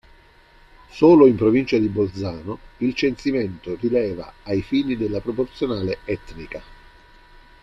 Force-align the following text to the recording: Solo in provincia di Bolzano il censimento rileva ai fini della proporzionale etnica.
Solo 0.89 1.27
in 1.27 1.35
provincia 1.35 1.77
di 1.77 1.87
Bolzano 1.87 2.57
il 2.77 2.95
censimento 2.95 3.75
rileva 3.79 4.33
ai 4.41 4.63
fini 4.63 4.97
della 4.97 5.21
proporzionale 5.21 5.99
etnica. 6.05 6.59